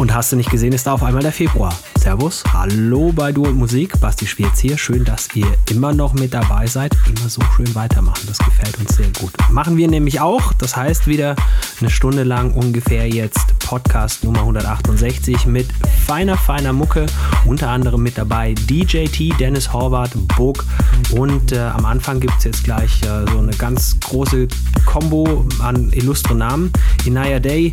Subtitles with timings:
[0.00, 1.74] Und hast du nicht gesehen, ist da auf einmal der Februar.
[1.98, 4.00] Servus, hallo bei Du und Musik.
[4.00, 4.78] Basti Schwierz hier.
[4.78, 6.96] Schön, dass ihr immer noch mit dabei seid.
[7.06, 8.22] Immer so schön weitermachen.
[8.26, 9.30] Das gefällt uns sehr gut.
[9.50, 10.54] Machen wir nämlich auch.
[10.54, 11.36] Das heißt wieder
[11.82, 15.66] eine Stunde lang ungefähr jetzt Podcast Nummer 168 mit
[16.06, 17.04] feiner, feiner Mucke.
[17.44, 20.64] Unter anderem mit dabei DJT, Dennis Horvath, Bog.
[21.10, 24.48] Und äh, am Anfang gibt es jetzt gleich äh, so eine ganz große
[24.86, 26.72] Combo an illustre Namen.
[27.04, 27.70] Inaya Day,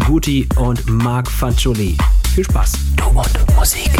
[0.00, 1.96] Guti und Marc Fanciulli.
[2.34, 2.72] Viel Spaß.
[2.96, 3.90] Du und Musik.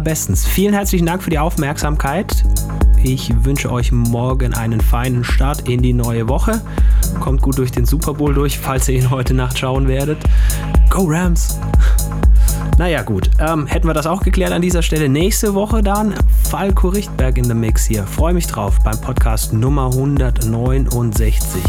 [0.00, 0.46] Allerbestens.
[0.46, 2.42] Vielen herzlichen Dank für die Aufmerksamkeit.
[3.02, 6.62] Ich wünsche euch morgen einen feinen Start in die neue Woche.
[7.20, 10.16] Kommt gut durch den Super Bowl durch, falls ihr ihn heute Nacht schauen werdet.
[10.88, 11.60] Go Rams!
[12.78, 13.28] Naja, gut.
[13.40, 15.10] Ähm, hätten wir das auch geklärt an dieser Stelle.
[15.10, 16.14] Nächste Woche dann
[16.48, 18.04] Falco Richtberg in the Mix hier.
[18.04, 21.62] Freue mich drauf beim Podcast Nummer 169.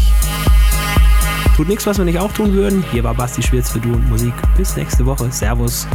[1.54, 2.82] Tut nichts, was wir nicht auch tun würden.
[2.92, 4.32] Hier war Basti Schwirz für Du und Musik.
[4.56, 5.30] Bis nächste Woche.
[5.30, 5.86] Servus.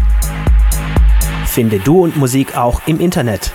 [1.57, 3.51] Finde Du und Musik auch im Internet.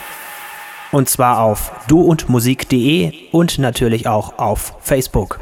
[0.91, 5.42] Und zwar auf duundmusik.de und natürlich auch auf Facebook.